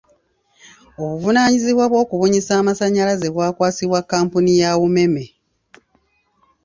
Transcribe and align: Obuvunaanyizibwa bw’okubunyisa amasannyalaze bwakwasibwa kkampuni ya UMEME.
Obuvunaanyizibwa 1.01 1.85
bw’okubunyisa 1.91 2.51
amasannyalaze 2.61 3.27
bwakwasibwa 3.35 3.99
kkampuni 4.03 4.53
ya 4.61 4.71
UMEME. 4.87 5.23